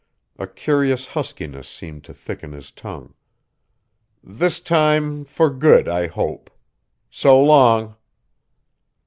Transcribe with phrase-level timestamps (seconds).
[0.39, 3.13] A curious huskiness seemed to thicken his tongue.
[4.23, 6.49] "This time for good, I hope.
[7.11, 7.95] So long."